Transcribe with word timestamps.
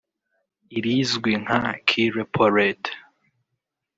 irizwi 0.77 1.31
nka‘Key 1.43 2.07
Repo 2.15 2.43
Rate’ 2.55 2.91